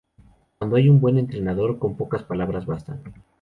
[0.57, 3.03] Cuando hay buen entendedor con pocas palabras bastan